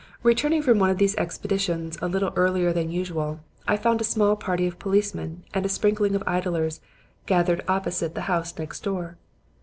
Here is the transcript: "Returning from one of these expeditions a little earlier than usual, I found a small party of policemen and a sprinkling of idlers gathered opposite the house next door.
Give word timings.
"Returning 0.23 0.63
from 0.63 0.79
one 0.79 0.89
of 0.89 0.97
these 0.97 1.15
expeditions 1.17 1.95
a 2.01 2.07
little 2.07 2.33
earlier 2.35 2.73
than 2.73 2.89
usual, 2.89 3.39
I 3.67 3.77
found 3.77 4.01
a 4.01 4.03
small 4.03 4.35
party 4.35 4.65
of 4.65 4.79
policemen 4.79 5.43
and 5.53 5.63
a 5.63 5.69
sprinkling 5.69 6.15
of 6.15 6.23
idlers 6.25 6.81
gathered 7.27 7.61
opposite 7.67 8.15
the 8.15 8.21
house 8.21 8.57
next 8.57 8.79
door. 8.81 9.17